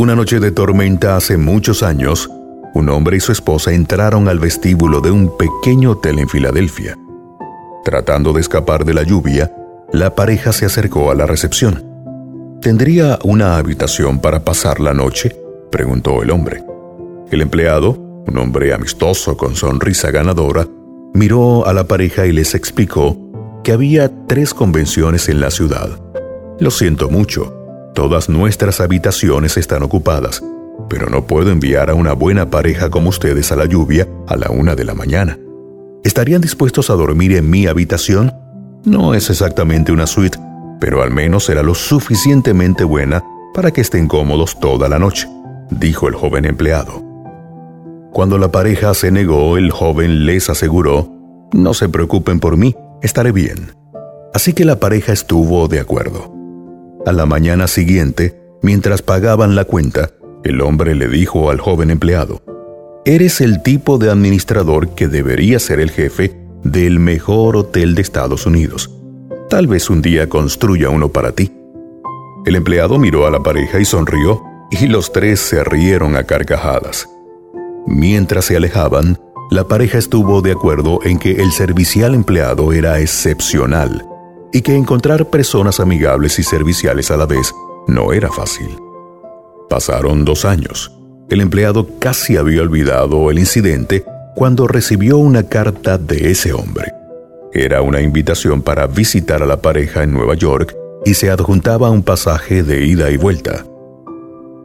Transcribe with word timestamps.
Una 0.00 0.16
noche 0.16 0.40
de 0.40 0.50
tormenta 0.50 1.14
hace 1.14 1.36
muchos 1.36 1.82
años, 1.82 2.30
un 2.72 2.88
hombre 2.88 3.18
y 3.18 3.20
su 3.20 3.32
esposa 3.32 3.74
entraron 3.74 4.28
al 4.28 4.38
vestíbulo 4.38 5.02
de 5.02 5.10
un 5.10 5.36
pequeño 5.36 5.90
hotel 5.90 6.20
en 6.20 6.26
Filadelfia. 6.26 6.96
Tratando 7.84 8.32
de 8.32 8.40
escapar 8.40 8.86
de 8.86 8.94
la 8.94 9.02
lluvia, 9.02 9.54
la 9.92 10.14
pareja 10.14 10.54
se 10.54 10.64
acercó 10.64 11.10
a 11.10 11.14
la 11.14 11.26
recepción. 11.26 11.84
¿Tendría 12.62 13.18
una 13.24 13.58
habitación 13.58 14.20
para 14.20 14.42
pasar 14.42 14.80
la 14.80 14.94
noche? 14.94 15.36
preguntó 15.70 16.22
el 16.22 16.30
hombre. 16.30 16.64
El 17.30 17.42
empleado, 17.42 17.90
un 18.26 18.38
hombre 18.38 18.72
amistoso 18.72 19.36
con 19.36 19.54
sonrisa 19.54 20.10
ganadora, 20.10 20.66
miró 21.12 21.66
a 21.66 21.74
la 21.74 21.84
pareja 21.84 22.24
y 22.24 22.32
les 22.32 22.54
explicó 22.54 23.18
que 23.62 23.72
había 23.72 24.10
tres 24.26 24.54
convenciones 24.54 25.28
en 25.28 25.40
la 25.40 25.50
ciudad. 25.50 25.90
Lo 26.58 26.70
siento 26.70 27.10
mucho, 27.10 27.59
todas 27.94 28.28
nuestras 28.28 28.80
habitaciones 28.80 29.56
están 29.56 29.82
ocupadas, 29.82 30.42
pero 30.88 31.08
no 31.08 31.26
puedo 31.26 31.50
enviar 31.50 31.90
a 31.90 31.94
una 31.94 32.12
buena 32.12 32.50
pareja 32.50 32.90
como 32.90 33.10
ustedes 33.10 33.52
a 33.52 33.56
la 33.56 33.66
lluvia 33.66 34.08
a 34.26 34.36
la 34.36 34.50
una 34.50 34.74
de 34.74 34.84
la 34.84 34.94
mañana. 34.94 35.38
¿Estarían 36.02 36.40
dispuestos 36.40 36.90
a 36.90 36.94
dormir 36.94 37.32
en 37.36 37.50
mi 37.50 37.66
habitación? 37.66 38.32
No 38.84 39.14
es 39.14 39.28
exactamente 39.28 39.92
una 39.92 40.06
suite, 40.06 40.38
pero 40.80 41.02
al 41.02 41.10
menos 41.10 41.44
será 41.44 41.62
lo 41.62 41.74
suficientemente 41.74 42.84
buena 42.84 43.22
para 43.54 43.70
que 43.70 43.82
estén 43.82 44.08
cómodos 44.08 44.58
toda 44.58 44.88
la 44.88 44.98
noche, 44.98 45.28
dijo 45.70 46.08
el 46.08 46.14
joven 46.14 46.46
empleado. 46.46 47.04
Cuando 48.12 48.38
la 48.38 48.50
pareja 48.50 48.94
se 48.94 49.12
negó, 49.12 49.56
el 49.56 49.70
joven 49.70 50.26
les 50.26 50.48
aseguró, 50.50 51.08
no 51.52 51.74
se 51.74 51.88
preocupen 51.88 52.40
por 52.40 52.56
mí, 52.56 52.74
estaré 53.02 53.32
bien. 53.32 53.72
Así 54.32 54.52
que 54.52 54.64
la 54.64 54.80
pareja 54.80 55.12
estuvo 55.12 55.68
de 55.68 55.80
acuerdo. 55.80 56.39
A 57.06 57.12
la 57.12 57.24
mañana 57.24 57.66
siguiente, 57.66 58.38
mientras 58.60 59.00
pagaban 59.00 59.54
la 59.54 59.64
cuenta, 59.64 60.10
el 60.44 60.60
hombre 60.60 60.94
le 60.94 61.08
dijo 61.08 61.50
al 61.50 61.58
joven 61.58 61.90
empleado, 61.90 62.42
Eres 63.06 63.40
el 63.40 63.62
tipo 63.62 63.96
de 63.96 64.10
administrador 64.10 64.90
que 64.90 65.08
debería 65.08 65.58
ser 65.60 65.80
el 65.80 65.90
jefe 65.90 66.36
del 66.62 66.98
mejor 66.98 67.56
hotel 67.56 67.94
de 67.94 68.02
Estados 68.02 68.44
Unidos. 68.44 68.90
Tal 69.48 69.66
vez 69.66 69.88
un 69.88 70.02
día 70.02 70.28
construya 70.28 70.90
uno 70.90 71.08
para 71.08 71.32
ti. 71.32 71.50
El 72.44 72.54
empleado 72.54 72.98
miró 72.98 73.26
a 73.26 73.30
la 73.30 73.42
pareja 73.42 73.80
y 73.80 73.86
sonrió, 73.86 74.42
y 74.70 74.86
los 74.86 75.10
tres 75.10 75.40
se 75.40 75.64
rieron 75.64 76.16
a 76.16 76.24
carcajadas. 76.24 77.08
Mientras 77.86 78.44
se 78.44 78.56
alejaban, 78.56 79.18
la 79.50 79.66
pareja 79.66 79.96
estuvo 79.96 80.42
de 80.42 80.52
acuerdo 80.52 81.00
en 81.02 81.18
que 81.18 81.32
el 81.32 81.50
servicial 81.52 82.14
empleado 82.14 82.74
era 82.74 83.00
excepcional 83.00 84.06
y 84.52 84.62
que 84.62 84.76
encontrar 84.76 85.30
personas 85.30 85.80
amigables 85.80 86.38
y 86.38 86.42
serviciales 86.42 87.10
a 87.10 87.16
la 87.16 87.26
vez 87.26 87.54
no 87.86 88.12
era 88.12 88.30
fácil. 88.30 88.68
Pasaron 89.68 90.24
dos 90.24 90.44
años. 90.44 90.92
El 91.28 91.40
empleado 91.40 91.86
casi 91.98 92.36
había 92.36 92.62
olvidado 92.62 93.30
el 93.30 93.38
incidente 93.38 94.04
cuando 94.34 94.66
recibió 94.66 95.18
una 95.18 95.44
carta 95.44 95.96
de 95.96 96.30
ese 96.30 96.52
hombre. 96.52 96.92
Era 97.52 97.82
una 97.82 98.00
invitación 98.00 98.62
para 98.62 98.86
visitar 98.86 99.42
a 99.42 99.46
la 99.46 99.60
pareja 99.60 100.02
en 100.02 100.12
Nueva 100.12 100.34
York 100.34 100.74
y 101.04 101.14
se 101.14 101.30
adjuntaba 101.30 101.90
un 101.90 102.02
pasaje 102.02 102.62
de 102.62 102.84
ida 102.84 103.10
y 103.10 103.16
vuelta. 103.16 103.64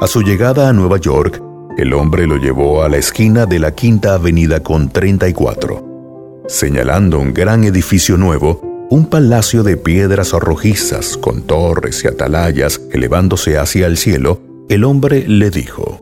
A 0.00 0.06
su 0.06 0.22
llegada 0.22 0.68
a 0.68 0.72
Nueva 0.72 0.98
York, 0.98 1.42
el 1.78 1.92
hombre 1.92 2.26
lo 2.26 2.36
llevó 2.36 2.82
a 2.82 2.88
la 2.88 2.96
esquina 2.96 3.44
de 3.46 3.58
la 3.58 3.72
Quinta 3.72 4.14
Avenida 4.14 4.62
con 4.62 4.90
34. 4.90 6.44
Señalando 6.48 7.18
un 7.18 7.34
gran 7.34 7.64
edificio 7.64 8.16
nuevo, 8.16 8.60
un 8.88 9.06
palacio 9.06 9.62
de 9.62 9.76
piedras 9.76 10.32
rojizas 10.32 11.16
con 11.16 11.42
torres 11.42 12.04
y 12.04 12.08
atalayas 12.08 12.80
elevándose 12.92 13.58
hacia 13.58 13.86
el 13.86 13.96
cielo, 13.96 14.40
el 14.68 14.84
hombre 14.84 15.26
le 15.26 15.50
dijo, 15.50 16.00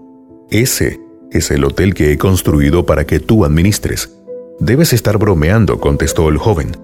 Ese 0.50 1.00
es 1.30 1.50
el 1.50 1.64
hotel 1.64 1.94
que 1.94 2.12
he 2.12 2.18
construido 2.18 2.84
para 2.84 3.06
que 3.06 3.20
tú 3.20 3.44
administres. 3.44 4.14
Debes 4.60 4.92
estar 4.92 5.18
bromeando, 5.18 5.80
contestó 5.80 6.28
el 6.28 6.38
joven. 6.38 6.76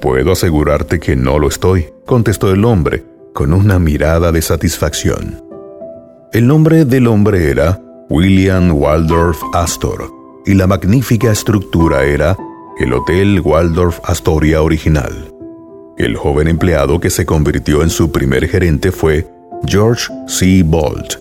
Puedo 0.00 0.32
asegurarte 0.32 1.00
que 1.00 1.16
no 1.16 1.38
lo 1.38 1.48
estoy, 1.48 1.86
contestó 2.06 2.52
el 2.52 2.64
hombre, 2.64 3.04
con 3.32 3.52
una 3.52 3.78
mirada 3.78 4.32
de 4.32 4.40
satisfacción. 4.40 5.42
El 6.32 6.46
nombre 6.46 6.84
del 6.84 7.06
hombre 7.06 7.50
era 7.50 7.80
William 8.08 8.72
Waldorf 8.72 9.40
Astor, 9.52 10.10
y 10.46 10.54
la 10.54 10.66
magnífica 10.66 11.32
estructura 11.32 12.04
era 12.04 12.36
el 12.78 12.92
Hotel 12.92 13.40
Waldorf 13.40 14.00
Astoria 14.02 14.60
original. 14.62 15.32
El 15.96 16.16
joven 16.16 16.48
empleado 16.48 16.98
que 16.98 17.08
se 17.08 17.24
convirtió 17.24 17.82
en 17.82 17.90
su 17.90 18.10
primer 18.10 18.48
gerente 18.48 18.90
fue 18.90 19.28
George 19.66 20.12
C. 20.26 20.64
Bolt. 20.64 21.14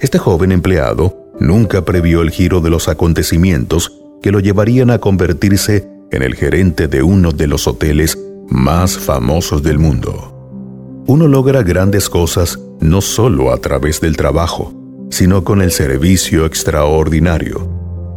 Este 0.00 0.18
joven 0.18 0.50
empleado 0.50 1.14
nunca 1.38 1.84
previó 1.84 2.22
el 2.22 2.30
giro 2.30 2.62
de 2.62 2.70
los 2.70 2.88
acontecimientos 2.88 4.00
que 4.22 4.32
lo 4.32 4.40
llevarían 4.40 4.90
a 4.90 4.98
convertirse 4.98 5.86
en 6.10 6.22
el 6.22 6.34
gerente 6.34 6.88
de 6.88 7.02
uno 7.02 7.32
de 7.32 7.48
los 7.48 7.66
hoteles 7.66 8.18
más 8.48 8.96
famosos 8.96 9.62
del 9.62 9.78
mundo. 9.78 11.02
Uno 11.06 11.28
logra 11.28 11.62
grandes 11.62 12.08
cosas 12.08 12.58
no 12.80 13.02
solo 13.02 13.52
a 13.52 13.58
través 13.58 14.00
del 14.00 14.16
trabajo, 14.16 14.72
sino 15.10 15.44
con 15.44 15.60
el 15.60 15.70
servicio 15.70 16.46
extraordinario. 16.46 17.73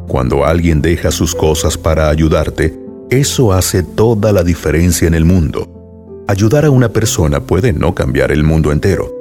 Cuando 0.08 0.46
alguien 0.46 0.82
deja 0.82 1.12
sus 1.12 1.36
cosas 1.36 1.78
para 1.78 2.10
ayudarte, 2.10 2.80
eso 3.10 3.52
hace 3.52 3.84
toda 3.84 4.32
la 4.32 4.44
diferencia 4.44 5.08
en 5.08 5.14
el 5.14 5.26
mundo. 5.26 6.26
Ayudar 6.28 6.66
a 6.66 6.70
una 6.70 6.90
persona 6.90 7.42
puede 7.42 7.74
no 7.74 7.94
cambiar 7.94 8.32
el 8.32 8.44
mundo 8.44 8.72
entero, 8.72 9.12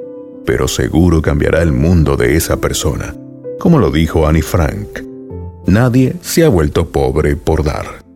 pero 0.45 0.67
seguro 0.67 1.21
cambiará 1.21 1.61
el 1.61 1.73
mundo 1.73 2.15
de 2.15 2.35
esa 2.35 2.57
persona. 2.57 3.15
Como 3.59 3.79
lo 3.79 3.91
dijo 3.91 4.27
Annie 4.27 4.41
Frank, 4.41 4.99
nadie 5.65 6.15
se 6.21 6.45
ha 6.45 6.49
vuelto 6.49 6.87
pobre 6.87 7.35
por 7.35 7.63
dar. 7.63 8.06